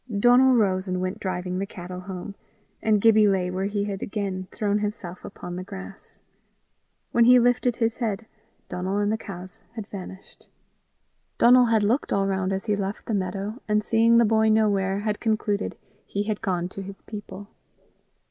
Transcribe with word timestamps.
Donal 0.19 0.55
rose 0.55 0.87
and 0.87 0.99
went 0.99 1.19
driving 1.19 1.59
the 1.59 1.67
cattle 1.67 1.99
home, 1.99 2.33
and 2.81 2.99
Gibbie 2.99 3.27
lay 3.27 3.51
where 3.51 3.65
he 3.67 3.83
had 3.83 4.01
again 4.01 4.47
thrown 4.49 4.79
himself 4.79 5.23
upon 5.23 5.55
the 5.57 5.63
grass. 5.63 6.23
When 7.11 7.25
he 7.25 7.37
lifted 7.37 7.75
his 7.75 7.97
head, 7.97 8.25
Donal 8.67 8.97
and 8.97 9.11
the 9.11 9.17
cows 9.19 9.61
had 9.75 9.85
vanished. 9.85 10.49
Donal 11.37 11.65
had 11.65 11.83
looked 11.83 12.11
all 12.11 12.25
round 12.25 12.51
as 12.51 12.65
he 12.65 12.75
left 12.75 13.05
the 13.05 13.13
meadow, 13.13 13.61
and 13.67 13.83
seeing 13.83 14.17
the 14.17 14.25
boy 14.25 14.49
nowhere, 14.49 15.01
had 15.01 15.19
concluded 15.19 15.77
he 16.07 16.23
had 16.23 16.41
gone 16.41 16.67
to 16.69 16.81
his 16.81 17.03
people. 17.03 17.49